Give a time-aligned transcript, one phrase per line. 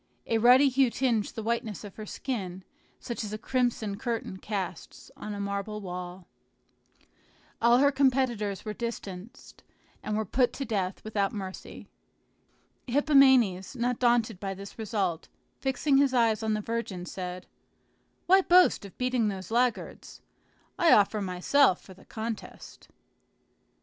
[0.25, 2.63] A ruddy hue tinged the whiteness of her skin,
[2.99, 6.25] such as a crimson curtain casts on a marble wall.
[7.61, 9.63] All her competitors were distanced,
[10.01, 11.87] and were put to death without mercy.
[12.87, 15.29] Hippomenes, not daunted by this result,
[15.59, 17.45] fixing his eyes on the virgin, said,
[18.25, 20.23] "Why boast of beating those laggards?
[20.79, 22.87] I offer myself for the contest."